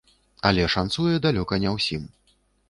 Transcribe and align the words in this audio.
Але 0.49 0.63
шанцуе 0.75 1.19
далёка 1.27 1.61
не 1.65 1.75
ўсім. 1.77 2.09